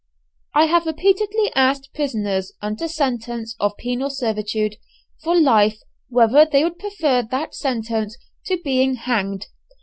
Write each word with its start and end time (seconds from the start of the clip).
I 0.55 0.65
have 0.65 0.87
repeatedly 0.87 1.53
asked 1.53 1.93
prisoners 1.93 2.53
under 2.59 2.87
sentences 2.87 3.55
of 3.59 3.77
penal 3.77 4.09
servitude 4.09 4.77
for 5.21 5.39
life 5.39 5.77
whether 6.09 6.43
they 6.43 6.63
would 6.63 6.79
prefer 6.79 7.21
that 7.29 7.53
sentence 7.53 8.17
to 8.47 8.57
being 8.63 8.95
hanged. 8.95 9.45